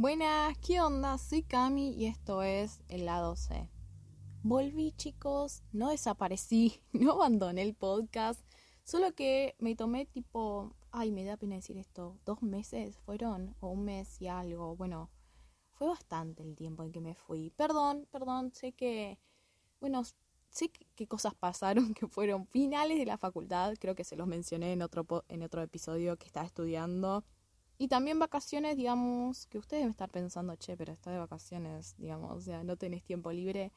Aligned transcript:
Buenas, 0.00 0.56
¿qué 0.66 0.80
onda? 0.80 1.18
Soy 1.18 1.42
Cami 1.42 1.90
y 1.90 2.06
esto 2.06 2.42
es 2.42 2.80
el 2.88 3.04
lado 3.04 3.36
C. 3.36 3.68
Volví 4.42 4.92
chicos, 4.92 5.62
no 5.72 5.90
desaparecí, 5.90 6.80
no 6.94 7.12
abandoné 7.12 7.60
el 7.60 7.74
podcast, 7.74 8.40
solo 8.82 9.14
que 9.14 9.56
me 9.58 9.76
tomé 9.76 10.06
tipo, 10.06 10.74
ay, 10.90 11.12
me 11.12 11.22
da 11.22 11.36
pena 11.36 11.56
decir 11.56 11.76
esto, 11.76 12.16
dos 12.24 12.40
meses 12.40 12.96
fueron, 13.04 13.54
o 13.60 13.68
un 13.68 13.84
mes 13.84 14.22
y 14.22 14.28
algo, 14.28 14.74
bueno, 14.74 15.10
fue 15.72 15.88
bastante 15.88 16.44
el 16.44 16.56
tiempo 16.56 16.82
en 16.82 16.92
que 16.92 17.02
me 17.02 17.14
fui. 17.14 17.50
Perdón, 17.50 18.08
perdón, 18.10 18.54
sé 18.54 18.72
que, 18.72 19.18
bueno, 19.80 20.02
sé 20.48 20.70
que 20.70 21.06
cosas 21.08 21.34
pasaron 21.34 21.92
que 21.94 22.06
fueron 22.06 22.46
finales 22.46 22.98
de 22.98 23.04
la 23.04 23.18
facultad, 23.18 23.74
creo 23.78 23.94
que 23.94 24.04
se 24.04 24.16
los 24.16 24.26
mencioné 24.26 24.72
en 24.72 24.80
otro, 24.80 25.26
en 25.28 25.42
otro 25.42 25.60
episodio 25.60 26.16
que 26.16 26.26
estaba 26.26 26.46
estudiando 26.46 27.22
y 27.80 27.88
también 27.88 28.18
vacaciones, 28.18 28.76
digamos, 28.76 29.46
que 29.46 29.56
ustedes 29.56 29.80
deben 29.80 29.92
estar 29.92 30.10
pensando, 30.10 30.54
che, 30.56 30.76
pero 30.76 30.92
está 30.92 31.10
de 31.12 31.18
vacaciones, 31.18 31.94
digamos, 31.96 32.30
o 32.30 32.38
sea, 32.42 32.62
no 32.62 32.76
tenés 32.76 33.02
tiempo 33.02 33.32
libre. 33.32 33.72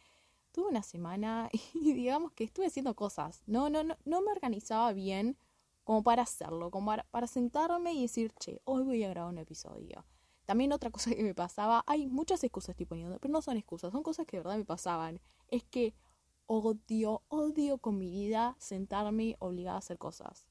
Tuve 0.51 0.67
una 0.67 0.83
semana 0.83 1.49
y 1.73 1.93
digamos 1.93 2.33
que 2.33 2.43
estuve 2.43 2.65
haciendo 2.65 2.95
cosas. 2.95 3.43
No, 3.45 3.69
no, 3.69 3.81
no, 3.81 3.95
no 4.03 4.21
me 4.21 4.33
organizaba 4.33 4.91
bien 4.91 5.37
como 5.85 6.03
para 6.03 6.23
hacerlo, 6.23 6.69
como 6.69 6.87
para, 6.87 7.03
para 7.11 7.27
sentarme 7.27 7.93
y 7.93 8.01
decir, 8.01 8.33
che, 8.41 8.59
hoy 8.65 8.83
voy 8.83 9.05
a 9.05 9.07
grabar 9.07 9.31
un 9.31 9.37
episodio. 9.37 10.03
También 10.45 10.73
otra 10.73 10.89
cosa 10.91 11.11
que 11.11 11.23
me 11.23 11.33
pasaba, 11.33 11.85
hay 11.87 12.09
muchas 12.09 12.43
excusas 12.43 12.71
estoy 12.71 12.85
poniendo, 12.85 13.17
pero 13.19 13.31
no 13.31 13.41
son 13.41 13.55
excusas, 13.55 13.93
son 13.93 14.03
cosas 14.03 14.25
que 14.25 14.35
de 14.35 14.43
verdad 14.43 14.57
me 14.57 14.65
pasaban. 14.65 15.21
Es 15.47 15.63
que 15.63 15.93
odio, 16.47 17.21
odio 17.29 17.77
con 17.77 17.97
mi 17.97 18.11
vida 18.11 18.57
sentarme 18.59 19.37
obligada 19.39 19.77
a 19.77 19.79
hacer 19.79 19.97
cosas. 19.97 20.45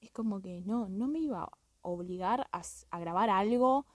Es 0.00 0.10
como 0.12 0.40
que 0.40 0.62
no, 0.62 0.88
no 0.88 1.08
me 1.08 1.18
iba 1.18 1.50
obligar 1.86 2.48
a, 2.52 2.98
grabar 2.98 3.30
algo 3.30 3.86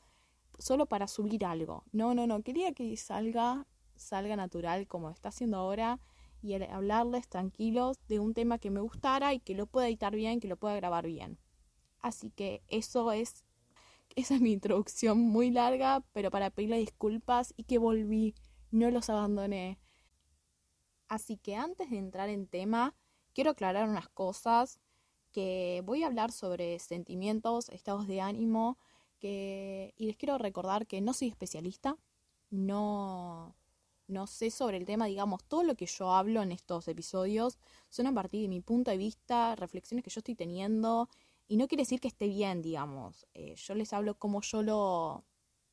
solo 0.57 0.85
para 0.85 1.07
subir 1.07 1.45
algo. 1.45 1.83
No, 1.91 2.13
no, 2.13 2.27
no, 2.27 2.41
quería 2.41 2.73
que 2.73 2.95
salga, 2.97 3.67
salga 3.95 4.35
natural 4.35 4.87
como 4.87 5.09
está 5.09 5.29
haciendo 5.29 5.57
ahora 5.57 5.99
y 6.41 6.53
hablarles 6.53 7.27
tranquilos 7.27 7.99
de 8.07 8.19
un 8.19 8.33
tema 8.33 8.57
que 8.57 8.71
me 8.71 8.81
gustara 8.81 9.33
y 9.33 9.39
que 9.39 9.55
lo 9.55 9.67
pueda 9.67 9.87
editar 9.87 10.15
bien, 10.15 10.39
que 10.39 10.47
lo 10.47 10.57
pueda 10.57 10.75
grabar 10.75 11.05
bien. 11.05 11.37
Así 11.99 12.31
que 12.31 12.63
eso 12.67 13.11
es, 13.11 13.45
esa 14.15 14.35
es 14.35 14.41
mi 14.41 14.53
introducción 14.53 15.19
muy 15.19 15.51
larga, 15.51 16.03
pero 16.13 16.31
para 16.31 16.49
pedirle 16.49 16.77
disculpas 16.77 17.53
y 17.57 17.65
que 17.65 17.77
volví, 17.77 18.33
no 18.71 18.89
los 18.89 19.09
abandoné. 19.09 19.79
Así 21.07 21.37
que 21.37 21.55
antes 21.55 21.89
de 21.89 21.97
entrar 21.97 22.29
en 22.29 22.47
tema, 22.47 22.95
quiero 23.33 23.51
aclarar 23.51 23.87
unas 23.87 24.09
cosas 24.09 24.79
que 25.31 25.81
voy 25.85 26.03
a 26.03 26.07
hablar 26.07 26.31
sobre 26.31 26.79
sentimientos, 26.79 27.69
estados 27.69 28.07
de 28.07 28.21
ánimo, 28.21 28.77
que, 29.19 29.93
y 29.97 30.05
les 30.07 30.17
quiero 30.17 30.37
recordar 30.37 30.87
que 30.87 31.01
no 31.01 31.13
soy 31.13 31.29
especialista, 31.29 31.97
no, 32.49 33.55
no 34.07 34.27
sé 34.27 34.51
sobre 34.51 34.77
el 34.77 34.85
tema, 34.85 35.05
digamos, 35.05 35.43
todo 35.45 35.63
lo 35.63 35.75
que 35.75 35.85
yo 35.85 36.11
hablo 36.11 36.41
en 36.41 36.51
estos 36.51 36.87
episodios 36.87 37.57
son 37.89 38.07
a 38.07 38.13
partir 38.13 38.41
de 38.41 38.47
mi 38.49 38.61
punto 38.61 38.91
de 38.91 38.97
vista, 38.97 39.55
reflexiones 39.55 40.03
que 40.03 40.09
yo 40.09 40.19
estoy 40.19 40.35
teniendo, 40.35 41.07
y 41.47 41.57
no 41.57 41.67
quiere 41.67 41.83
decir 41.83 41.99
que 41.99 42.07
esté 42.07 42.27
bien, 42.27 42.61
digamos, 42.61 43.25
eh, 43.33 43.55
yo 43.55 43.75
les 43.75 43.93
hablo 43.93 44.15
como 44.15 44.41
yo 44.41 44.61
lo, 44.63 45.25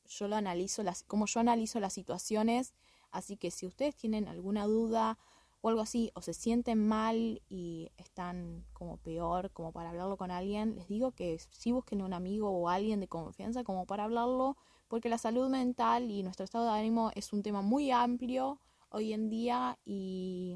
yo 0.05 0.27
lo 0.27 0.35
analizo, 0.35 0.83
las, 0.83 1.03
como 1.03 1.25
yo 1.25 1.39
analizo 1.39 1.79
las 1.79 1.93
situaciones, 1.93 2.73
así 3.11 3.37
que 3.37 3.51
si 3.51 3.65
ustedes 3.65 3.95
tienen 3.95 4.27
alguna 4.27 4.65
duda, 4.65 5.17
o 5.61 5.69
algo 5.69 5.81
así, 5.81 6.11
o 6.15 6.21
se 6.21 6.33
sienten 6.33 6.87
mal 6.87 7.41
y 7.49 7.91
están 7.97 8.65
como 8.73 8.97
peor, 8.97 9.51
como 9.51 9.71
para 9.71 9.89
hablarlo 9.89 10.17
con 10.17 10.31
alguien, 10.31 10.75
les 10.75 10.87
digo 10.87 11.11
que 11.11 11.37
sí 11.51 11.71
busquen 11.71 12.01
un 12.01 12.13
amigo 12.13 12.49
o 12.49 12.69
alguien 12.69 12.99
de 12.99 13.07
confianza 13.07 13.63
como 13.63 13.85
para 13.85 14.05
hablarlo, 14.05 14.57
porque 14.87 15.09
la 15.09 15.17
salud 15.17 15.49
mental 15.49 16.09
y 16.11 16.23
nuestro 16.23 16.45
estado 16.45 16.65
de 16.65 16.79
ánimo 16.79 17.11
es 17.15 17.33
un 17.33 17.43
tema 17.43 17.61
muy 17.61 17.91
amplio 17.91 18.59
hoy 18.89 19.13
en 19.13 19.29
día 19.29 19.77
y 19.85 20.55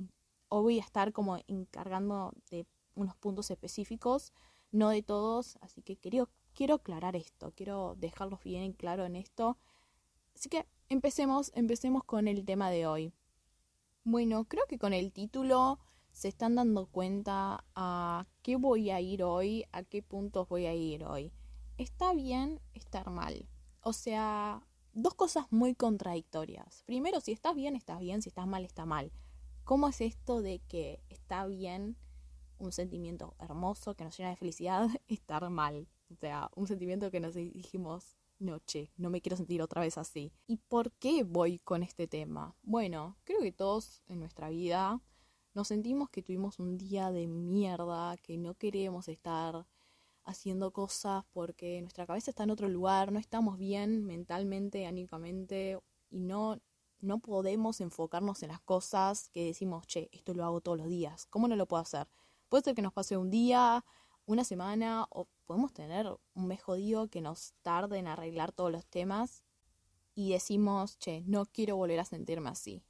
hoy 0.49 0.63
voy 0.63 0.79
a 0.79 0.83
estar 0.83 1.11
como 1.11 1.37
encargando 1.47 2.31
de 2.49 2.65
unos 2.95 3.15
puntos 3.17 3.51
específicos, 3.51 4.33
no 4.71 4.89
de 4.89 5.03
todos, 5.03 5.57
así 5.61 5.81
que 5.81 5.97
quiero, 5.97 6.29
quiero 6.53 6.75
aclarar 6.75 7.15
esto, 7.15 7.51
quiero 7.55 7.95
dejarlos 7.97 8.43
bien 8.43 8.73
claro 8.73 9.05
en 9.05 9.15
esto. 9.15 9.57
Así 10.35 10.49
que 10.49 10.65
empecemos, 10.89 11.51
empecemos 11.55 12.03
con 12.03 12.27
el 12.27 12.45
tema 12.45 12.69
de 12.69 12.87
hoy. 12.87 13.13
Bueno, 14.05 14.43
creo 14.45 14.65
que 14.67 14.77
con 14.77 14.93
el 14.93 15.13
título 15.13 15.79
se 16.11 16.27
están 16.27 16.55
dando 16.55 16.87
cuenta 16.87 17.63
a 17.73 18.27
qué 18.41 18.57
voy 18.57 18.89
a 18.89 18.99
ir 18.99 19.23
hoy, 19.23 19.63
a 19.71 19.83
qué 19.83 20.01
puntos 20.03 20.49
voy 20.49 20.65
a 20.65 20.73
ir 20.73 21.05
hoy. 21.05 21.31
Está 21.77 22.13
bien 22.13 22.59
estar 22.73 23.09
mal. 23.09 23.47
O 23.79 23.93
sea, 23.93 24.67
dos 24.91 25.13
cosas 25.13 25.49
muy 25.51 25.73
contradictorias. 25.73 26.83
Primero, 26.85 27.21
si 27.21 27.31
estás 27.31 27.55
bien, 27.55 27.77
estás 27.77 28.01
bien, 28.01 28.21
si 28.21 28.27
estás 28.27 28.45
mal, 28.45 28.65
está 28.65 28.85
mal. 28.85 29.13
¿Cómo 29.63 29.87
es 29.87 30.01
esto 30.01 30.41
de 30.41 30.59
que 30.59 31.01
está 31.07 31.47
bien 31.47 31.95
un 32.57 32.73
sentimiento 32.73 33.35
hermoso 33.39 33.95
que 33.95 34.03
nos 34.03 34.17
llena 34.17 34.31
de 34.31 34.35
felicidad, 34.35 34.89
estar 35.07 35.49
mal? 35.49 35.87
O 36.11 36.15
sea, 36.15 36.49
un 36.55 36.67
sentimiento 36.67 37.09
que 37.09 37.21
nos 37.21 37.35
dijimos, 37.35 38.17
noche, 38.43 38.91
no 38.97 39.09
me 39.09 39.21
quiero 39.21 39.37
sentir 39.37 39.61
otra 39.61 39.81
vez 39.81 39.97
así. 39.97 40.31
¿Y 40.47 40.57
por 40.57 40.91
qué 40.93 41.23
voy 41.23 41.59
con 41.59 41.83
este 41.83 42.07
tema? 42.07 42.55
Bueno, 42.61 43.17
creo 43.23 43.41
que 43.41 43.51
todos 43.51 44.03
en 44.07 44.19
nuestra 44.19 44.49
vida 44.49 45.01
nos 45.53 45.67
sentimos 45.67 46.09
que 46.09 46.23
tuvimos 46.23 46.59
un 46.59 46.77
día 46.77 47.11
de 47.11 47.27
mierda, 47.27 48.17
que 48.17 48.37
no 48.37 48.55
queremos 48.55 49.07
estar 49.07 49.67
haciendo 50.23 50.71
cosas 50.71 51.25
porque 51.31 51.81
nuestra 51.81 52.05
cabeza 52.05 52.31
está 52.31 52.43
en 52.43 52.51
otro 52.51 52.69
lugar, 52.69 53.11
no 53.11 53.19
estamos 53.19 53.57
bien 53.57 54.05
mentalmente, 54.05 54.85
anímicamente 54.85 55.79
y 56.09 56.19
no 56.21 56.59
no 57.03 57.19
podemos 57.19 57.81
enfocarnos 57.81 58.41
en 58.43 58.49
las 58.49 58.61
cosas 58.61 59.27
que 59.29 59.45
decimos, 59.45 59.85
che, 59.87 60.09
esto 60.13 60.33
lo 60.33 60.45
hago 60.45 60.61
todos 60.61 60.77
los 60.77 60.87
días. 60.87 61.25
¿Cómo 61.25 61.49
no 61.49 61.57
lo 61.57 61.67
puedo 61.67 61.83
hacer? 61.83 62.07
Puede 62.47 62.63
ser 62.63 62.75
que 62.75 62.81
nos 62.81 62.93
pase 62.93 63.17
un 63.17 63.29
día, 63.29 63.83
una 64.25 64.45
semana 64.45 65.05
o 65.09 65.27
podemos 65.43 65.73
tener 65.73 66.07
un 66.33 66.47
mes 66.47 66.61
jodido 66.61 67.07
que 67.07 67.21
nos 67.21 67.53
tarde 67.61 67.97
en 67.99 68.07
arreglar 68.07 68.51
todos 68.51 68.71
los 68.71 68.85
temas 68.85 69.43
y 70.15 70.31
decimos, 70.31 70.97
che, 70.99 71.23
no 71.25 71.45
quiero 71.45 71.75
volver 71.75 71.99
a 71.99 72.05
sentirme 72.05 72.49
así. 72.49 72.83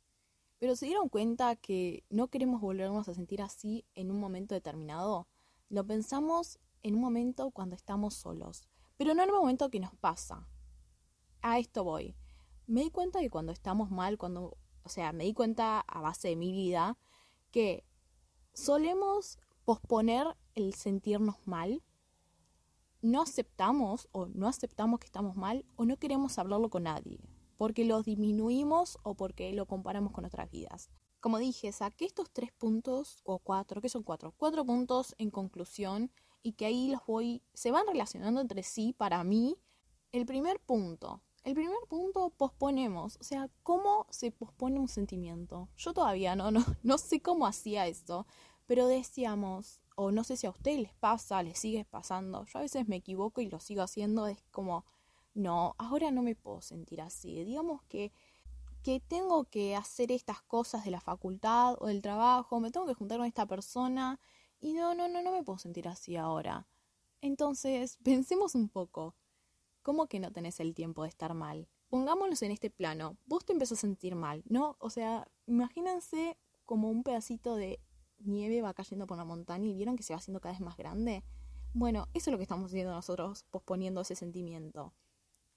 Pero 0.59 0.75
se 0.75 0.85
dieron 0.85 1.09
cuenta 1.09 1.55
que 1.55 2.03
no 2.09 2.27
queremos 2.27 2.61
volvernos 2.61 3.07
a 3.07 3.13
sentir 3.13 3.41
así 3.41 3.85
en 3.95 4.11
un 4.11 4.19
momento 4.19 4.55
determinado. 4.55 5.27
Lo 5.69 5.85
pensamos 5.85 6.59
en 6.83 6.95
un 6.95 7.01
momento 7.01 7.51
cuando 7.51 7.75
estamos 7.75 8.13
solos, 8.13 8.67
pero 8.97 9.13
no 9.13 9.23
en 9.23 9.29
el 9.29 9.35
momento 9.35 9.69
que 9.69 9.79
nos 9.79 9.95
pasa. 9.95 10.47
A 11.41 11.59
esto 11.59 11.83
voy. 11.83 12.15
Me 12.67 12.81
di 12.83 12.89
cuenta 12.89 13.19
que 13.19 13.29
cuando 13.29 13.51
estamos 13.51 13.91
mal, 13.91 14.17
cuando, 14.17 14.57
o 14.83 14.89
sea, 14.89 15.11
me 15.11 15.25
di 15.25 15.33
cuenta 15.33 15.81
a 15.81 16.01
base 16.01 16.29
de 16.29 16.35
mi 16.35 16.51
vida 16.51 16.97
que 17.51 17.83
solemos 18.53 19.39
posponer 19.65 20.27
el 20.55 20.73
sentirnos 20.73 21.35
mal, 21.45 21.83
no 23.03 23.21
aceptamos 23.21 24.07
o 24.13 24.27
no 24.27 24.47
aceptamos 24.47 24.99
que 24.99 25.05
estamos 25.05 25.35
mal 25.35 25.65
o 25.75 25.85
no 25.85 25.97
queremos 25.97 26.39
hablarlo 26.39 26.69
con 26.69 26.83
nadie, 26.83 27.19
porque 27.57 27.83
lo 27.83 28.01
disminuimos 28.01 28.97
o 29.03 29.13
porque 29.13 29.51
lo 29.53 29.67
comparamos 29.67 30.13
con 30.13 30.25
otras 30.25 30.49
vidas. 30.49 30.89
Como 31.19 31.37
dije, 31.37 31.71
saqué 31.71 32.05
estos 32.05 32.31
tres 32.31 32.51
puntos, 32.53 33.21
o 33.25 33.39
cuatro, 33.39 33.81
que 33.81 33.89
son 33.89 34.03
cuatro, 34.03 34.33
cuatro 34.37 34.65
puntos 34.65 35.15
en 35.17 35.31
conclusión 35.31 36.11
y 36.41 36.53
que 36.53 36.65
ahí 36.65 36.89
los 36.89 37.05
voy, 37.05 37.43
se 37.53 37.71
van 37.71 37.87
relacionando 37.87 38.41
entre 38.41 38.63
sí 38.63 38.93
para 38.97 39.23
mí. 39.23 39.57
El 40.13 40.25
primer 40.25 40.61
punto, 40.61 41.21
el 41.43 41.55
primer 41.55 41.79
punto 41.89 42.29
posponemos, 42.29 43.17
o 43.19 43.23
sea, 43.23 43.49
¿cómo 43.63 44.07
se 44.11 44.31
pospone 44.31 44.79
un 44.79 44.87
sentimiento? 44.87 45.67
Yo 45.75 45.93
todavía 45.93 46.37
no, 46.37 46.51
no, 46.51 46.63
no 46.83 46.97
sé 46.97 47.21
cómo 47.21 47.47
hacía 47.47 47.85
esto, 47.87 48.25
pero 48.65 48.87
decíamos, 48.87 49.81
o 49.95 50.11
no 50.11 50.23
sé 50.23 50.37
si 50.37 50.47
a 50.47 50.51
ustedes 50.51 50.79
les 50.79 50.93
pasa, 50.93 51.43
les 51.43 51.59
sigue 51.59 51.85
pasando, 51.85 52.45
yo 52.45 52.59
a 52.59 52.61
veces 52.61 52.87
me 52.87 52.97
equivoco 52.97 53.41
y 53.41 53.49
lo 53.49 53.59
sigo 53.59 53.81
haciendo, 53.81 54.27
es 54.27 54.41
como, 54.51 54.85
no, 55.33 55.75
ahora 55.77 56.11
no 56.11 56.21
me 56.21 56.35
puedo 56.35 56.61
sentir 56.61 57.01
así, 57.01 57.43
digamos 57.43 57.81
que, 57.83 58.11
que 58.83 58.99
tengo 58.99 59.45
que 59.45 59.75
hacer 59.75 60.11
estas 60.11 60.41
cosas 60.41 60.83
de 60.85 60.91
la 60.91 61.01
facultad 61.01 61.75
o 61.79 61.87
del 61.87 62.01
trabajo, 62.01 62.59
me 62.59 62.71
tengo 62.71 62.85
que 62.85 62.93
juntar 62.93 63.17
con 63.17 63.27
esta 63.27 63.45
persona 63.45 64.19
y 64.59 64.73
no, 64.73 64.93
no, 64.95 65.07
no, 65.07 65.21
no 65.21 65.31
me 65.31 65.43
puedo 65.43 65.57
sentir 65.57 65.87
así 65.87 66.15
ahora. 66.15 66.67
Entonces, 67.21 67.97
pensemos 68.03 68.55
un 68.55 68.69
poco, 68.69 69.15
¿cómo 69.81 70.07
que 70.07 70.19
no 70.19 70.31
tenés 70.31 70.59
el 70.59 70.73
tiempo 70.73 71.03
de 71.03 71.09
estar 71.09 71.33
mal? 71.33 71.67
Pongámonos 71.89 72.41
en 72.41 72.51
este 72.51 72.69
plano, 72.69 73.17
vos 73.25 73.45
te 73.45 73.53
empezás 73.53 73.79
a 73.79 73.81
sentir 73.81 74.15
mal, 74.15 74.43
¿no? 74.47 74.75
O 74.79 74.89
sea, 74.89 75.27
imagínense 75.45 76.37
como 76.65 76.89
un 76.89 77.03
pedacito 77.03 77.55
de 77.55 77.79
nieve 78.25 78.61
va 78.61 78.73
cayendo 78.73 79.07
por 79.07 79.17
la 79.17 79.25
montaña 79.25 79.67
y 79.67 79.73
vieron 79.73 79.95
que 79.95 80.03
se 80.03 80.13
va 80.13 80.17
haciendo 80.17 80.39
cada 80.41 80.53
vez 80.53 80.61
más 80.61 80.77
grande. 80.77 81.23
Bueno, 81.73 82.07
eso 82.13 82.29
es 82.29 82.31
lo 82.31 82.37
que 82.37 82.43
estamos 82.43 82.71
haciendo 82.71 82.93
nosotros, 82.93 83.45
posponiendo 83.49 84.01
ese 84.01 84.15
sentimiento. 84.15 84.93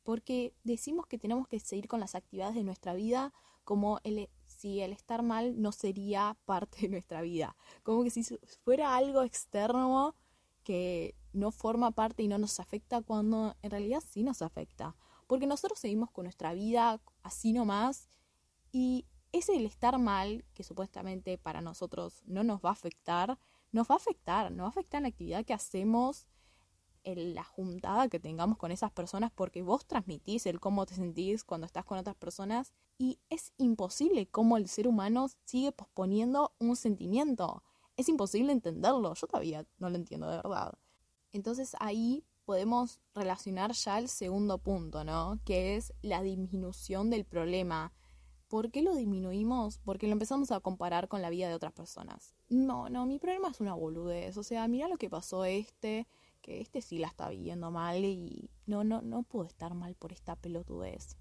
Porque 0.03 0.55
decimos 0.65 1.07
que 1.07 1.19
tenemos 1.19 1.49
que 1.49 1.61
seguir 1.61 1.89
con 1.89 2.01
las 2.01 2.15
actividades 2.15 2.55
de 2.55 2.65
nuestra 2.65 2.95
vida 2.95 3.33
como 3.65 3.99
el, 4.05 4.31
si 4.47 4.81
el 4.81 4.93
estar 4.93 5.23
mal 5.23 5.61
no 5.61 5.73
sería 5.73 6.37
parte 6.45 6.83
de 6.83 6.89
nuestra 6.89 7.21
vida. 7.21 7.57
Como 7.83 8.05
que 8.05 8.11
si 8.11 8.23
fuera 8.65 8.97
algo 8.97 9.23
externo 9.23 10.15
que 10.63 11.15
no 11.33 11.51
forma 11.51 11.91
parte 11.91 12.23
y 12.23 12.29
no 12.29 12.39
nos 12.39 12.61
afecta 12.61 13.03
cuando 13.03 13.55
en 13.63 13.71
realidad 13.71 14.03
sí 14.09 14.23
nos 14.23 14.43
afecta. 14.43 14.97
porque 15.27 15.47
nosotros 15.47 15.81
seguimos 15.81 16.11
con 16.13 16.25
nuestra 16.25 16.55
vida 16.55 17.01
así 17.23 17.53
nomás 17.53 18.09
y 18.71 19.05
ese 19.39 19.57
el 19.57 19.67
estar 19.67 19.99
mal, 19.99 20.45
que 20.55 20.63
supuestamente 20.63 21.39
para 21.39 21.61
nosotros 21.61 22.23
no 22.27 22.45
nos 22.45 22.61
va 22.61 22.71
a 22.71 22.73
afectar, 22.73 23.39
nos 23.73 23.89
va 23.89 23.95
a 23.95 23.99
afectar, 23.99 24.51
nos 24.53 24.65
va 24.65 24.67
a 24.67 24.71
afectar 24.71 24.99
en 24.99 25.03
la 25.05 25.09
actividad 25.09 25.45
que 25.45 25.55
hacemos, 25.55 26.27
en 27.05 27.35
la 27.35 27.45
juntada 27.45 28.09
que 28.09 28.19
tengamos 28.19 28.59
con 28.59 28.73
esas 28.73 28.91
personas, 28.91 29.31
porque 29.35 29.63
vos 29.63 29.87
transmitís 29.87 30.47
el 30.47 30.59
cómo 30.59 30.87
te 30.87 30.95
sentís 30.95 31.45
cuando 31.45 31.67
estás 31.67 31.85
con 31.85 31.99
otras 31.99 32.17
personas 32.17 32.73
y 32.99 33.21
es 33.31 33.53
imposible 33.59 34.27
cómo 34.27 34.57
el 34.57 34.69
ser 34.69 34.89
humano 34.89 35.29
sigue 35.45 35.71
posponiendo 35.73 36.55
un 36.59 36.75
sentimiento. 36.75 37.63
Es 37.97 38.09
imposible 38.09 38.53
entenderlo, 38.53 39.15
yo 39.15 39.27
todavía 39.27 39.65
no 39.79 39.89
lo 39.89 39.97
entiendo 39.97 40.29
de 40.29 40.37
verdad. 40.37 40.75
Entonces 41.33 41.77
ahí 41.79 42.25
podemos 42.45 43.01
relacionar 43.15 43.73
ya 43.73 43.99
el 43.99 44.09
segundo 44.09 44.59
punto, 44.59 45.05
¿no? 45.05 45.39
Que 45.45 45.77
es 45.77 45.93
la 46.03 46.23
disminución 46.23 47.11
del 47.11 47.25
problema. 47.25 47.93
¿Por 48.49 48.71
qué 48.71 48.83
lo 48.83 48.95
disminuimos? 48.95 49.79
Porque 49.79 50.07
lo 50.07 50.13
empezamos 50.13 50.53
a 50.53 50.61
comparar 50.61 51.09
con 51.09 51.21
la 51.21 51.31
vida 51.31 51.49
de 51.49 51.55
otras 51.55 51.73
personas. 51.73 52.35
No, 52.49 52.89
no, 52.89 53.05
mi 53.07 53.19
problema 53.19 53.49
es 53.49 53.61
una 53.61 53.75
boludez. 53.75 54.37
O 54.37 54.43
sea, 54.43 54.69
mira 54.69 54.89
lo 54.89 54.99
que 54.99 55.11
pasó 55.11 55.45
este, 55.45 56.07
que 56.43 56.61
este 56.61 56.81
sí 56.81 56.99
la 56.99 57.09
está 57.09 57.29
viviendo 57.29 57.71
mal 57.71 58.05
y 58.05 58.49
no, 58.67 58.85
no, 58.85 59.03
no 59.03 59.25
puedo 59.25 59.47
estar 59.47 59.75
mal 59.75 59.97
por 59.97 60.13
esta 60.13 60.37
pelotudez. 60.37 61.17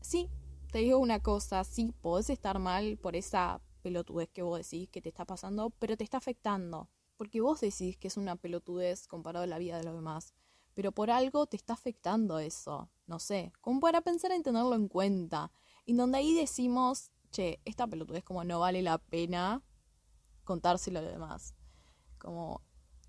Sí, 0.00 0.28
te 0.72 0.78
digo 0.78 0.98
una 0.98 1.22
cosa, 1.22 1.62
sí, 1.62 1.94
podés 2.00 2.30
estar 2.30 2.58
mal 2.58 2.98
por 2.98 3.14
esa 3.14 3.60
pelotudez 3.82 4.28
que 4.30 4.42
vos 4.42 4.58
decís 4.58 4.88
que 4.88 5.00
te 5.00 5.08
está 5.08 5.24
pasando, 5.24 5.70
pero 5.70 5.96
te 5.96 6.02
está 6.02 6.18
afectando. 6.18 6.88
Porque 7.16 7.40
vos 7.40 7.60
decís 7.60 7.96
que 7.96 8.08
es 8.08 8.16
una 8.16 8.36
pelotudez 8.36 9.06
comparado 9.06 9.44
a 9.44 9.46
la 9.46 9.58
vida 9.58 9.78
de 9.78 9.84
los 9.84 9.94
demás. 9.94 10.34
Pero 10.74 10.92
por 10.92 11.10
algo 11.10 11.46
te 11.46 11.56
está 11.56 11.72
afectando 11.72 12.38
eso. 12.38 12.90
No 13.06 13.20
sé, 13.20 13.52
como 13.60 13.80
para 13.80 14.00
pensar 14.00 14.32
en 14.32 14.42
tenerlo 14.42 14.74
en 14.74 14.88
cuenta. 14.88 15.52
Y 15.86 15.94
donde 15.94 16.18
ahí 16.18 16.34
decimos, 16.34 17.12
che, 17.30 17.60
esta 17.64 17.86
pelotudez 17.86 18.24
como 18.24 18.44
no 18.44 18.60
vale 18.60 18.82
la 18.82 18.98
pena 18.98 19.62
contárselo 20.44 20.98
a 20.98 21.02
los 21.02 21.12
demás. 21.12 21.54
Como, 22.18 22.62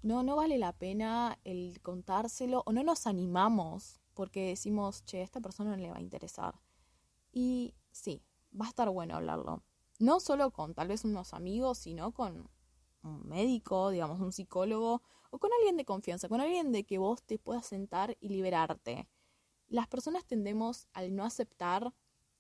no, 0.04 0.24
no 0.24 0.36
vale 0.36 0.58
la 0.58 0.74
pena 0.74 1.40
el 1.44 1.82
contárselo 1.82 2.64
o 2.66 2.72
no 2.72 2.84
nos 2.84 3.08
animamos 3.08 4.00
porque 4.14 4.48
decimos, 4.48 5.04
che, 5.06 5.22
a 5.22 5.24
esta 5.24 5.42
persona 5.42 5.72
no 5.72 5.78
le 5.78 5.90
va 5.90 5.98
a 5.98 6.02
interesar. 6.02 6.62
Y 7.32 7.74
sí, 7.92 8.24
va 8.60 8.66
a 8.66 8.70
estar 8.70 8.90
bueno 8.90 9.16
hablarlo. 9.16 9.64
No 10.00 10.20
solo 10.20 10.52
con 10.52 10.74
tal 10.74 10.88
vez 10.88 11.04
unos 11.04 11.34
amigos, 11.34 11.80
sino 11.80 12.12
con 12.12 12.50
un 13.04 13.28
médico, 13.28 13.90
digamos, 13.90 14.20
un 14.20 14.32
psicólogo, 14.32 15.02
o 15.30 15.40
con 15.40 15.52
alguien 15.54 15.78
de 15.78 15.86
confianza, 15.86 16.30
con 16.30 16.42
alguien 16.42 16.72
de 16.72 16.84
que 16.84 16.98
vos 16.98 17.24
te 17.24 17.38
puedas 17.38 17.66
sentar 17.66 18.18
y 18.20 18.30
liberarte. 18.30 19.08
Las 19.68 19.88
personas 19.88 20.26
tendemos 20.26 20.88
al 20.94 21.16
no 21.16 21.26
aceptar 21.26 21.94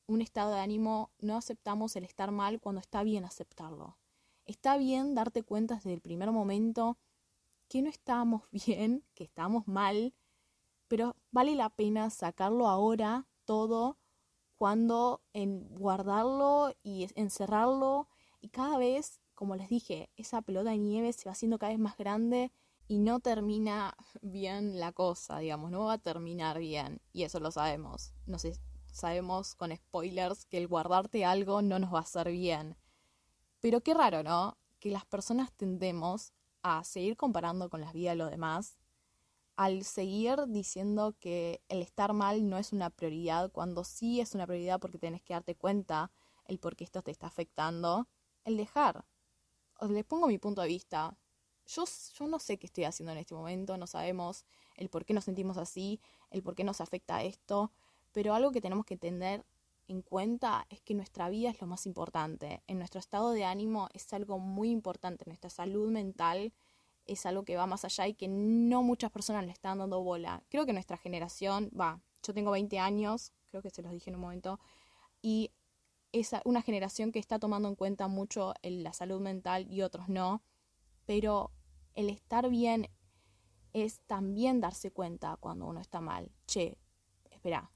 un 0.08 0.22
estado 0.22 0.54
de 0.54 0.60
ánimo, 0.60 1.12
no 1.20 1.36
aceptamos 1.38 1.96
el 1.96 2.06
estar 2.06 2.32
mal 2.32 2.60
cuando 2.60 2.82
está 2.82 3.04
bien 3.04 3.26
aceptarlo. 3.26 3.98
Está 4.46 4.78
bien 4.78 5.14
darte 5.14 5.44
cuenta 5.44 5.76
desde 5.76 5.94
el 5.94 6.02
primer 6.02 6.32
momento 6.32 6.98
que 7.68 7.82
no 7.82 7.90
estábamos 7.90 8.44
bien, 8.52 9.04
que 9.14 9.26
estábamos 9.26 9.68
mal, 9.68 10.14
pero 10.88 11.16
vale 11.32 11.56
la 11.56 11.70
pena 11.70 12.10
sacarlo 12.10 12.68
ahora 12.68 13.28
todo 13.46 13.98
cuando 14.58 15.22
en 15.34 15.68
guardarlo 15.76 16.74
y 16.82 17.08
encerrarlo 17.16 18.08
y 18.42 18.50
cada 18.50 18.78
vez, 18.78 19.20
como 19.36 19.56
les 19.56 19.70
dije, 19.70 20.10
esa 20.16 20.42
pelota 20.42 20.72
de 20.72 20.78
nieve 20.78 21.14
se 21.14 21.30
va 21.30 21.34
haciendo 21.34 21.60
cada 21.60 21.74
vez 21.74 21.80
más 21.80 21.98
grande 21.98 22.52
y 22.88 23.00
no 23.00 23.20
termina 23.20 23.96
bien 24.22 24.80
la 24.80 24.94
cosa, 24.94 25.40
digamos, 25.40 25.70
no 25.72 25.86
va 25.86 25.94
a 25.94 25.98
terminar 25.98 26.60
bien 26.60 27.02
y 27.12 27.24
eso 27.24 27.40
lo 27.40 27.52
sabemos. 27.52 28.14
No 28.26 28.40
sé, 28.40 28.54
sabemos 28.98 29.56
con 29.56 29.76
spoilers 29.76 30.46
que 30.46 30.58
el 30.58 30.68
guardarte 30.68 31.24
algo 31.24 31.62
no 31.62 31.80
nos 31.80 31.94
va 31.94 32.00
a 32.00 32.02
hacer 32.02 32.32
bien. 32.32 32.76
Pero 33.62 33.82
qué 33.82 33.94
raro, 33.94 34.24
¿no? 34.24 34.58
Que 34.80 34.90
las 34.90 35.06
personas 35.06 35.52
tendemos 35.54 36.34
a 36.64 36.84
seguir 36.84 37.16
comparando 37.16 37.70
con 37.70 37.82
las 37.82 37.94
vidas 37.94 38.14
de 38.14 38.18
los 38.18 38.32
demás, 38.32 38.78
al 39.56 39.84
seguir 39.84 40.46
diciendo 40.48 41.16
que 41.20 41.62
el 41.70 41.82
estar 41.82 42.14
mal 42.14 42.48
no 42.48 42.58
es 42.58 42.74
una 42.74 42.90
prioridad, 42.90 43.52
cuando 43.52 43.84
sí 43.84 44.20
es 44.22 44.36
una 44.36 44.46
prioridad 44.46 44.80
porque 44.80 45.00
tenés 45.00 45.22
que 45.22 45.34
darte 45.34 45.56
cuenta 45.56 46.12
el 46.46 46.60
por 46.60 46.76
qué 46.76 46.84
esto 46.84 47.02
te 47.02 47.12
está 47.12 47.28
afectando, 47.28 48.08
el 48.46 48.58
dejar. 48.58 49.06
Os 49.80 49.90
les 49.90 50.06
pongo 50.06 50.28
mi 50.28 50.38
punto 50.38 50.62
de 50.62 50.68
vista. 50.68 51.18
Yo, 51.66 51.86
yo 52.18 52.28
no 52.28 52.40
sé 52.40 52.58
qué 52.58 52.68
estoy 52.68 52.86
haciendo 52.86 53.12
en 53.12 53.18
este 53.18 53.36
momento, 53.36 53.78
no 53.78 53.88
sabemos 53.88 54.46
el 54.76 54.90
por 54.90 55.06
qué 55.06 55.14
nos 55.14 55.26
sentimos 55.26 55.58
así, 55.58 56.00
el 56.30 56.44
por 56.44 56.56
qué 56.56 56.64
nos 56.64 56.80
afecta 56.80 57.24
esto, 57.24 57.72
pero 58.12 58.34
algo 58.34 58.52
que 58.52 58.62
tenemos 58.62 58.86
que 58.86 58.98
tener 58.98 59.46
en 59.88 60.02
cuenta 60.02 60.66
es 60.70 60.82
que 60.82 60.94
nuestra 60.94 61.30
vida 61.30 61.50
es 61.50 61.62
lo 61.62 61.68
más 61.68 61.86
importante. 61.86 62.62
En 62.68 62.78
nuestro 62.78 63.00
estado 63.00 63.32
de 63.32 63.46
ánimo 63.46 63.90
es 63.94 64.12
algo 64.14 64.40
muy 64.40 64.70
importante. 64.70 65.26
Nuestra 65.26 65.50
salud 65.50 65.90
mental 65.92 66.54
es 67.06 67.26
algo 67.26 67.44
que 67.44 67.56
va 67.56 67.68
más 67.68 67.86
allá 67.86 68.08
y 68.08 68.14
que 68.14 68.28
no 68.28 68.84
muchas 68.84 69.12
personas 69.12 69.46
le 69.46 69.52
están 69.52 69.80
dando 69.80 70.04
bola. 70.04 70.44
Creo 70.50 70.66
que 70.66 70.74
nuestra 70.74 70.98
generación, 70.98 71.72
va, 71.80 72.02
yo 72.22 72.34
tengo 72.34 72.52
20 72.52 72.80
años, 72.80 73.32
creo 73.50 73.62
que 73.62 73.70
se 73.70 73.82
los 73.82 73.92
dije 73.92 74.10
en 74.10 74.16
un 74.16 74.22
momento, 74.22 74.60
y 75.22 75.52
es 76.12 76.32
una 76.46 76.62
generación 76.62 77.12
que 77.12 77.20
está 77.20 77.40
tomando 77.40 77.70
en 77.70 77.76
cuenta 77.76 78.08
mucho 78.08 78.54
la 78.62 78.94
salud 78.94 79.22
mental 79.22 79.72
y 79.72 79.82
otros 79.82 80.10
no, 80.10 80.44
pero 81.06 81.52
el 81.96 82.10
estar 82.10 82.50
bien 82.50 82.90
es 83.74 84.02
también 84.02 84.60
darse 84.60 84.92
cuenta 84.92 85.38
cuando 85.38 85.66
uno 85.66 85.80
está 85.80 86.02
mal. 86.02 86.32
Che, 86.46 86.78
espera, 87.32 87.72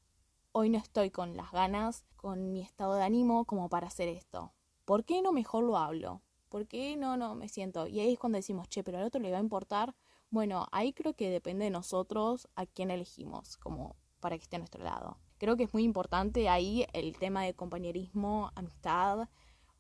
hoy 0.54 0.70
no 0.70 0.78
estoy 0.78 1.12
con 1.12 1.38
las 1.38 1.52
ganas, 1.52 2.06
con 2.16 2.52
mi 2.52 2.62
estado 2.62 2.96
de 2.96 3.04
ánimo 3.04 3.46
como 3.46 3.70
para 3.70 3.88
hacer 3.88 4.10
esto. 4.10 4.54
¿Por 4.86 5.06
qué 5.06 5.22
no 5.22 5.32
mejor 5.32 5.64
lo 5.64 5.78
hablo? 5.78 6.22
¿Por 6.50 6.68
qué 6.68 6.98
no, 6.98 7.16
no 7.16 7.36
me 7.36 7.48
siento? 7.48 7.88
Y 7.88 8.00
ahí 8.00 8.14
es 8.14 8.20
cuando 8.20 8.38
decimos, 8.38 8.68
che, 8.68 8.84
pero 8.84 8.98
al 8.98 9.06
otro 9.06 9.22
le 9.22 9.32
va 9.32 9.38
a 9.38 9.42
importar. 9.42 9.96
Bueno, 10.30 10.68
ahí 10.72 10.94
creo 10.94 11.14
que 11.14 11.30
depende 11.30 11.66
de 11.66 11.72
nosotros 11.72 12.50
a 12.56 12.66
quién 12.66 12.92
elegimos 12.92 13.58
como 13.58 13.96
para 14.20 14.38
que 14.38 14.44
esté 14.44 14.58
a 14.58 14.60
nuestro 14.60 14.84
lado. 14.84 15.18
Creo 15.38 15.56
que 15.56 15.64
es 15.64 15.74
muy 15.74 15.84
importante 15.84 16.50
ahí 16.50 16.86
el 16.94 17.18
tema 17.18 17.44
de 17.44 17.54
compañerismo, 17.54 18.52
amistad 18.56 19.30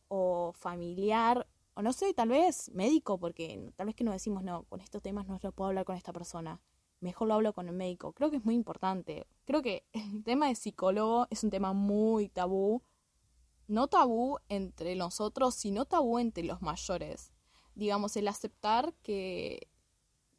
o 0.07 0.53
familiar, 0.53 1.47
o 1.73 1.81
no 1.81 1.93
sé, 1.93 2.13
tal 2.13 2.29
vez 2.29 2.71
médico, 2.73 3.19
porque 3.19 3.71
tal 3.75 3.87
vez 3.87 3.95
que 3.95 4.03
no 4.03 4.11
decimos, 4.11 4.43
no, 4.43 4.63
con 4.63 4.81
estos 4.81 5.01
temas 5.01 5.27
no 5.27 5.39
lo 5.41 5.51
puedo 5.51 5.69
hablar 5.69 5.85
con 5.85 5.95
esta 5.95 6.13
persona 6.13 6.61
mejor 7.01 7.27
lo 7.27 7.33
hablo 7.33 7.53
con 7.53 7.67
el 7.67 7.75
médico. 7.75 8.13
Creo 8.13 8.29
que 8.29 8.37
es 8.37 8.45
muy 8.45 8.55
importante. 8.55 9.25
Creo 9.45 9.61
que 9.61 9.85
el 9.93 10.23
tema 10.23 10.47
de 10.47 10.55
psicólogo 10.55 11.27
es 11.29 11.43
un 11.43 11.49
tema 11.49 11.73
muy 11.73 12.29
tabú. 12.29 12.81
No 13.67 13.87
tabú 13.87 14.37
entre 14.49 14.95
nosotros, 14.95 15.55
sino 15.55 15.85
tabú 15.85 16.19
entre 16.19 16.43
los 16.43 16.61
mayores. 16.61 17.31
Digamos, 17.75 18.15
el 18.17 18.27
aceptar 18.27 18.93
que, 19.01 19.67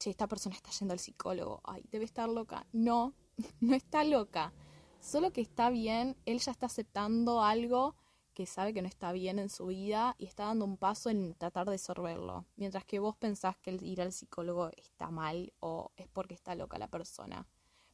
esta 0.04 0.26
persona 0.26 0.56
está 0.56 0.70
yendo 0.72 0.92
al 0.92 0.98
psicólogo. 0.98 1.60
Ay, 1.62 1.84
debe 1.92 2.04
estar 2.04 2.28
loca. 2.28 2.66
No, 2.72 3.14
no 3.60 3.74
está 3.74 4.02
loca. 4.02 4.52
Solo 5.00 5.32
que 5.32 5.40
está 5.40 5.70
bien, 5.70 6.16
él 6.26 6.40
ya 6.40 6.50
está 6.50 6.66
aceptando 6.66 7.42
algo 7.42 7.94
que 8.32 8.46
sabe 8.46 8.72
que 8.72 8.82
no 8.82 8.88
está 8.88 9.12
bien 9.12 9.38
en 9.38 9.48
su 9.48 9.66
vida 9.66 10.14
y 10.18 10.26
está 10.26 10.46
dando 10.46 10.64
un 10.64 10.76
paso 10.76 11.10
en 11.10 11.34
tratar 11.34 11.68
de 11.68 11.78
sorberlo, 11.78 12.46
mientras 12.56 12.84
que 12.84 12.98
vos 12.98 13.16
pensás 13.16 13.56
que 13.58 13.70
el 13.70 13.82
ir 13.82 14.00
al 14.00 14.12
psicólogo 14.12 14.70
está 14.76 15.10
mal 15.10 15.52
o 15.60 15.90
es 15.96 16.08
porque 16.08 16.34
está 16.34 16.54
loca 16.54 16.78
la 16.78 16.88
persona. 16.88 17.46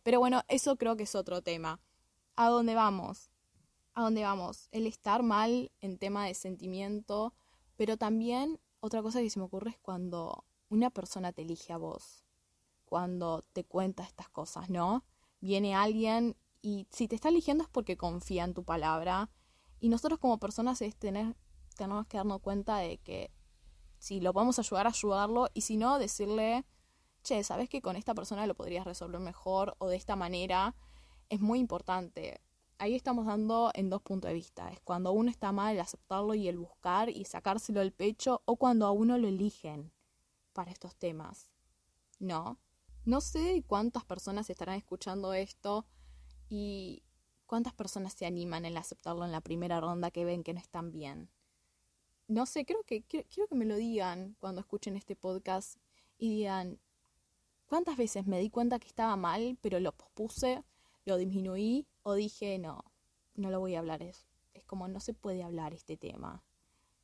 Pero 0.03 0.21
bueno, 0.21 0.43
eso 0.49 0.77
creo 0.77 0.97
que 0.97 1.03
es 1.03 1.15
otro 1.15 1.43
tema. 1.43 1.81
¿A 2.37 2.49
dónde 2.49 2.75
vamos? 2.75 3.31
¿A 3.95 4.03
dónde 4.03 4.23
vamos? 4.23 4.69
El 4.71 4.87
estar 4.87 5.23
mal 5.23 5.73
en 5.81 5.99
tema 5.99 6.27
de 6.27 6.35
sentimiento, 6.35 7.35
pero 7.77 7.97
también 7.97 8.61
otra 8.81 9.03
cosa 9.03 9.21
que 9.21 9.31
se 9.31 9.39
me 9.39 9.47
ocurre 9.47 9.71
es 9.71 9.79
cuando 9.79 10.45
una 10.69 10.91
persona 10.91 11.33
te 11.33 11.43
elige 11.43 11.73
a 11.73 11.79
vos, 11.79 12.25
cuando 12.85 13.43
te 13.53 13.65
cuenta 13.65 14.05
estas 14.05 14.29
cosas, 14.29 14.71
¿no? 14.71 15.05
Viene 15.41 15.75
alguien 15.75 16.37
y 16.63 16.87
si 16.91 17.09
te 17.09 17.17
está 17.17 17.29
eligiendo 17.29 17.65
es 17.65 17.71
porque 17.71 17.97
confía 17.97 18.45
en 18.45 18.55
tu 18.55 18.65
palabra, 18.65 19.31
y 19.81 19.89
nosotros 19.89 20.19
como 20.19 20.39
personas 20.39 20.83
es 20.83 20.97
tener, 20.97 21.37
tenemos 21.77 22.07
que 22.07 22.17
darnos 22.17 22.41
cuenta 22.41 22.79
de 22.79 22.99
que 22.99 23.31
si 23.99 24.21
lo 24.21 24.33
podemos 24.33 24.59
ayudar, 24.59 24.87
ayudarlo 24.87 25.49
y 25.55 25.63
si 25.63 25.77
no, 25.77 25.99
decirle, 25.99 26.65
che, 27.23 27.43
¿sabes 27.45 27.69
que 27.69 27.83
con 27.83 27.97
esta 27.97 28.15
persona 28.15 28.47
lo 28.47 28.55
podrías 28.55 28.85
resolver 28.85 29.21
mejor 29.21 29.77
o 29.79 29.89
de 29.89 29.97
esta 29.97 30.17
manera? 30.17 30.75
Es 31.29 31.41
muy 31.41 31.59
importante. 31.59 32.41
Ahí 32.79 32.95
estamos 32.95 33.27
dando 33.27 33.73
en 33.75 33.91
dos 33.91 34.03
puntos 34.03 34.29
de 34.29 34.35
vista. 34.35 34.71
Es 34.71 34.81
cuando 34.81 35.13
uno 35.13 35.31
está 35.31 35.51
mal 35.51 35.75
el 35.75 35.81
aceptarlo 35.81 36.35
y 36.35 36.49
el 36.49 36.59
buscar 36.59 37.09
y 37.09 37.25
sacárselo 37.25 37.81
del 37.81 37.93
pecho 37.93 38.43
o 38.45 38.57
cuando 38.57 38.87
a 38.87 38.93
uno 38.93 39.19
lo 39.19 39.27
eligen 39.27 39.93
para 40.53 40.71
estos 40.71 40.95
temas. 40.95 41.51
¿No? 42.21 42.59
No 43.05 43.21
sé 43.21 43.65
cuántas 43.67 44.05
personas 44.05 44.49
estarán 44.51 44.77
escuchando 44.77 45.33
esto 45.33 45.87
y 46.49 47.03
¿Cuántas 47.49 47.73
personas 47.73 48.13
se 48.13 48.27
animan 48.27 48.67
en 48.67 48.77
aceptarlo 48.77 49.25
en 49.25 49.33
la 49.33 49.41
primera 49.41 49.81
ronda 49.81 50.11
que 50.11 50.27
ven 50.27 50.45
que 50.45 50.53
no 50.53 50.61
están 50.61 50.93
bien? 50.93 51.31
No 52.27 52.45
sé, 52.45 52.67
creo 52.67 52.83
que 52.83 53.05
quiero, 53.05 53.27
que 53.49 53.55
me 53.55 53.65
lo 53.65 53.77
digan 53.77 54.37
cuando 54.39 54.61
escuchen 54.61 54.97
este 54.97 55.17
podcast 55.17 55.79
y 56.19 56.29
digan, 56.29 56.79
¿cuántas 57.65 57.97
veces 57.97 58.27
me 58.27 58.39
di 58.39 58.51
cuenta 58.51 58.79
que 58.79 58.87
estaba 58.87 59.17
mal, 59.17 59.57
pero 59.63 59.81
lo 59.81 59.93
pospuse, 59.93 60.63
lo 61.07 61.17
disminuí 61.17 61.87
o 62.03 62.13
dije, 62.13 62.59
no, 62.59 62.85
no 63.35 63.51
lo 63.51 63.61
voy 63.61 63.77
a 63.77 63.79
hablar, 63.79 64.03
es, 64.03 64.27
como 64.67 64.87
no 64.87 65.01
se 65.01 65.15
puede 65.15 65.43
hablar 65.43 65.73
este 65.73 65.97
tema. 65.97 66.45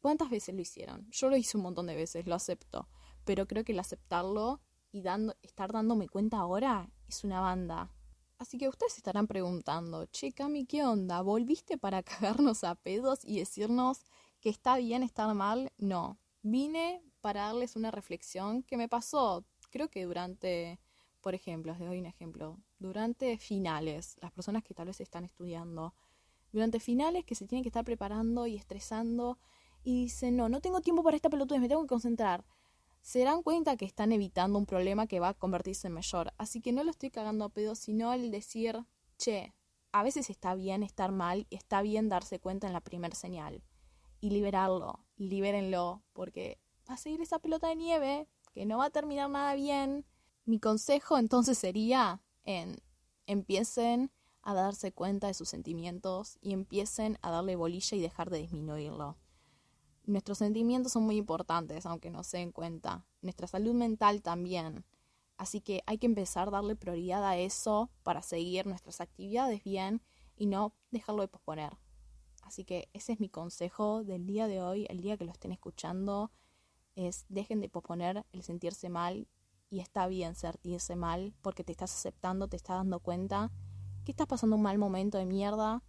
¿Cuántas 0.02 0.28
veces 0.28 0.54
lo 0.54 0.60
hicieron? 0.60 1.08
Yo 1.10 1.30
lo 1.30 1.38
hice 1.38 1.56
un 1.56 1.62
montón 1.62 1.86
de 1.86 1.96
veces, 1.96 2.26
lo 2.26 2.34
acepto, 2.34 2.86
pero 3.24 3.46
creo 3.46 3.64
que 3.64 3.72
el 3.72 3.80
aceptarlo 3.80 4.60
y 4.92 5.00
dando, 5.00 5.34
estar 5.40 5.72
dándome 5.72 6.06
cuenta 6.06 6.36
ahora 6.36 6.90
es 7.08 7.24
una 7.24 7.40
banda. 7.40 7.90
Así 8.38 8.58
que 8.58 8.68
ustedes 8.68 8.96
estarán 8.96 9.26
preguntando, 9.26 10.06
che, 10.06 10.32
Cami, 10.32 10.66
¿qué 10.66 10.84
onda? 10.84 11.22
¿Volviste 11.22 11.78
para 11.78 12.02
cagarnos 12.42 12.64
a 12.64 12.74
pedos 12.74 13.24
y 13.24 13.38
decirnos 13.38 14.04
que 14.40 14.50
está 14.50 14.76
bien 14.76 15.02
estar 15.02 15.32
mal? 15.34 15.72
No, 15.78 16.18
vine 16.42 17.02
para 17.20 17.42
darles 17.46 17.76
una 17.76 17.90
reflexión 17.90 18.62
que 18.62 18.76
me 18.76 18.88
pasó, 18.88 19.44
creo 19.70 19.88
que 19.88 20.04
durante, 20.04 20.78
por 21.20 21.34
ejemplo, 21.34 21.72
les 21.72 21.88
doy 21.88 21.98
un 21.98 22.06
ejemplo, 22.06 22.58
durante 22.78 23.38
finales, 23.38 24.16
las 24.20 24.30
personas 24.30 24.62
que 24.62 24.74
tal 24.74 24.88
vez 24.88 25.00
están 25.00 25.24
estudiando, 25.24 25.94
durante 26.52 26.80
finales 26.80 27.24
que 27.24 27.34
se 27.34 27.46
tienen 27.46 27.62
que 27.62 27.70
estar 27.70 27.84
preparando 27.84 28.46
y 28.46 28.56
estresando 28.56 29.38
y 29.82 30.02
dicen, 30.02 30.36
no, 30.36 30.48
no 30.48 30.60
tengo 30.60 30.80
tiempo 30.80 31.02
para 31.02 31.16
esta 31.16 31.30
pelotudez, 31.30 31.60
me 31.60 31.68
tengo 31.68 31.82
que 31.82 31.88
concentrar. 31.88 32.44
Se 33.04 33.22
dan 33.22 33.42
cuenta 33.42 33.76
que 33.76 33.84
están 33.84 34.12
evitando 34.12 34.58
un 34.58 34.64
problema 34.64 35.06
que 35.06 35.20
va 35.20 35.28
a 35.28 35.34
convertirse 35.34 35.88
en 35.88 35.92
mayor. 35.92 36.32
Así 36.38 36.62
que 36.62 36.72
no 36.72 36.82
lo 36.84 36.90
estoy 36.90 37.10
cagando 37.10 37.44
a 37.44 37.50
pedo, 37.50 37.74
sino 37.74 38.14
el 38.14 38.30
decir, 38.30 38.86
che, 39.18 39.54
a 39.92 40.02
veces 40.02 40.30
está 40.30 40.54
bien 40.54 40.82
estar 40.82 41.12
mal 41.12 41.46
y 41.50 41.56
está 41.56 41.82
bien 41.82 42.08
darse 42.08 42.40
cuenta 42.40 42.66
en 42.66 42.72
la 42.72 42.80
primer 42.80 43.14
señal. 43.14 43.62
Y 44.20 44.30
liberarlo, 44.30 45.04
libérenlo, 45.18 46.02
porque 46.14 46.58
va 46.88 46.94
a 46.94 46.96
seguir 46.96 47.20
esa 47.20 47.38
pelota 47.38 47.68
de 47.68 47.76
nieve 47.76 48.26
que 48.54 48.64
no 48.64 48.78
va 48.78 48.86
a 48.86 48.90
terminar 48.90 49.28
nada 49.28 49.54
bien. 49.54 50.06
Mi 50.46 50.58
consejo 50.58 51.18
entonces 51.18 51.58
sería 51.58 52.22
en 52.44 52.78
empiecen 53.26 54.12
a 54.40 54.54
darse 54.54 54.92
cuenta 54.92 55.26
de 55.26 55.34
sus 55.34 55.50
sentimientos 55.50 56.38
y 56.40 56.54
empiecen 56.54 57.18
a 57.20 57.30
darle 57.30 57.54
bolilla 57.54 57.98
y 57.98 58.00
dejar 58.00 58.30
de 58.30 58.38
disminuirlo. 58.38 59.18
Nuestros 60.06 60.38
sentimientos 60.38 60.92
son 60.92 61.04
muy 61.04 61.16
importantes, 61.16 61.86
aunque 61.86 62.10
no 62.10 62.24
se 62.24 62.38
den 62.38 62.52
cuenta. 62.52 63.06
Nuestra 63.22 63.46
salud 63.46 63.74
mental 63.74 64.20
también. 64.22 64.84
Así 65.36 65.60
que 65.60 65.82
hay 65.86 65.98
que 65.98 66.06
empezar 66.06 66.48
a 66.48 66.52
darle 66.52 66.76
prioridad 66.76 67.24
a 67.24 67.36
eso 67.36 67.90
para 68.02 68.22
seguir 68.22 68.66
nuestras 68.66 69.00
actividades 69.00 69.64
bien 69.64 70.02
y 70.36 70.46
no 70.46 70.74
dejarlo 70.90 71.22
de 71.22 71.28
posponer. 71.28 71.78
Así 72.42 72.64
que 72.64 72.88
ese 72.92 73.14
es 73.14 73.20
mi 73.20 73.30
consejo 73.30 74.04
del 74.04 74.26
día 74.26 74.46
de 74.46 74.60
hoy, 74.60 74.86
el 74.90 75.00
día 75.00 75.16
que 75.16 75.24
lo 75.24 75.32
estén 75.32 75.52
escuchando 75.52 76.30
es 76.94 77.24
dejen 77.28 77.60
de 77.60 77.68
posponer 77.68 78.24
el 78.32 78.42
sentirse 78.42 78.90
mal 78.90 79.26
y 79.70 79.80
está 79.80 80.06
bien 80.06 80.34
sentirse 80.34 80.94
mal 80.94 81.34
porque 81.40 81.64
te 81.64 81.72
estás 81.72 81.94
aceptando, 81.94 82.46
te 82.46 82.56
estás 82.56 82.76
dando 82.76 83.00
cuenta 83.00 83.50
que 84.04 84.12
estás 84.12 84.26
pasando 84.26 84.56
un 84.56 84.62
mal 84.62 84.78
momento 84.78 85.18
de 85.18 85.24
mierda 85.24 85.82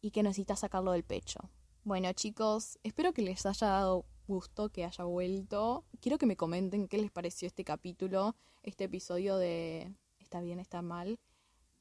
y 0.00 0.12
que 0.12 0.22
necesitas 0.22 0.60
sacarlo 0.60 0.92
del 0.92 1.02
pecho. 1.02 1.40
Bueno 1.84 2.12
chicos, 2.12 2.78
espero 2.82 3.12
que 3.12 3.22
les 3.22 3.46
haya 3.46 3.68
dado 3.68 4.04
gusto 4.26 4.68
que 4.68 4.84
haya 4.84 5.04
vuelto. 5.04 5.84
Quiero 6.00 6.18
que 6.18 6.26
me 6.26 6.36
comenten 6.36 6.88
qué 6.88 6.98
les 6.98 7.10
pareció 7.10 7.46
este 7.46 7.64
capítulo, 7.64 8.36
este 8.62 8.84
episodio 8.84 9.36
de 9.38 9.94
Está 10.18 10.40
bien, 10.40 10.58
está 10.58 10.82
mal. 10.82 11.18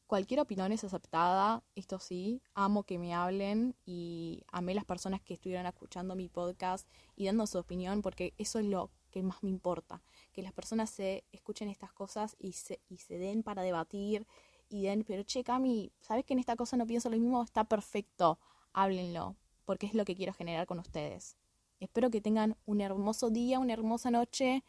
Cualquier 0.06 0.40
opinión 0.40 0.72
es 0.72 0.86
aceptada, 0.86 1.64
esto 1.76 2.00
sí, 2.00 2.42
amo 2.54 2.84
que 2.84 2.98
me 2.98 3.14
hablen 3.14 3.76
y 3.86 4.44
amé 4.50 4.74
las 4.74 4.86
personas 4.86 5.22
que 5.22 5.34
estuvieron 5.34 5.66
escuchando 5.66 6.16
mi 6.16 6.30
podcast 6.30 6.88
y 7.18 7.26
dando 7.26 7.46
su 7.46 7.58
opinión 7.58 8.02
porque 8.02 8.34
eso 8.38 8.60
es 8.60 8.66
lo 8.66 8.92
que 9.12 9.22
más 9.22 9.44
me 9.44 9.50
importa, 9.50 10.02
que 10.32 10.44
las 10.44 10.54
personas 10.54 10.92
se 10.92 11.26
escuchen 11.34 11.68
estas 11.68 11.92
cosas 11.92 12.38
y 12.40 12.54
se, 12.54 12.80
y 12.88 13.00
se 13.00 13.18
den 13.18 13.44
para 13.44 13.64
debatir 13.64 14.26
y 14.70 14.84
den, 14.84 15.04
pero 15.04 15.24
che, 15.24 15.44
Cami, 15.44 15.92
¿sabes 16.00 16.24
que 16.24 16.32
en 16.34 16.40
esta 16.40 16.56
cosa 16.56 16.78
no 16.78 16.88
pienso 16.88 17.10
lo 17.10 17.18
mismo? 17.18 17.44
Está 17.44 17.66
perfecto, 17.66 18.40
háblenlo, 18.72 19.36
porque 19.68 19.86
es 19.86 19.94
lo 19.94 20.06
que 20.06 20.16
quiero 20.16 20.34
generar 20.34 20.66
con 20.66 20.80
ustedes. 20.80 21.36
Espero 21.82 22.10
que 22.10 22.22
tengan 22.22 22.56
un 22.66 22.80
hermoso 22.80 23.30
día, 23.30 23.60
una 23.60 23.74
hermosa 23.74 24.10
noche 24.10 24.64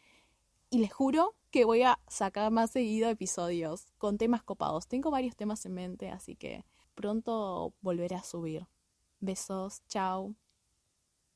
y 0.69 0.79
les 0.79 0.93
juro 0.93 1.35
que 1.51 1.63
voy 1.63 1.83
a 1.83 1.99
sacar 2.07 2.51
más 2.51 2.71
seguido 2.71 3.09
episodios 3.09 3.93
con 3.97 4.17
temas 4.17 4.43
copados. 4.43 4.87
Tengo 4.87 5.09
varios 5.09 5.37
temas 5.37 5.65
en 5.65 5.73
mente, 5.73 6.09
así 6.09 6.35
que 6.35 6.65
pronto 6.95 7.73
volveré 7.81 8.15
a 8.15 8.23
subir. 8.23 8.67
Besos, 9.21 9.81
chao. 9.87 10.35